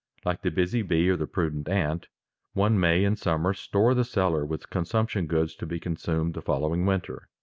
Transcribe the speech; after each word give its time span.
Like 0.25 0.41
the 0.41 0.49
busy 0.49 0.81
bee 0.81 1.07
or 1.11 1.15
the 1.15 1.27
prudent 1.27 1.69
ant, 1.69 2.07
one 2.53 2.79
may 2.79 3.03
in 3.03 3.15
summer 3.15 3.53
store 3.53 3.93
the 3.93 4.03
cellar 4.03 4.43
with 4.43 4.71
consumption 4.71 5.27
goods 5.27 5.53
to 5.57 5.67
be 5.67 5.79
consumed 5.79 6.33
the 6.33 6.41
following 6.41 6.87
winter. 6.87 7.29